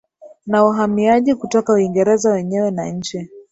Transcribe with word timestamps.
na 0.45 0.63
wahamiaji 0.63 1.35
kutoka 1.35 1.73
Uingereza 1.73 2.31
wenyewe 2.31 2.71
na 2.71 2.89
nchi 2.89 3.29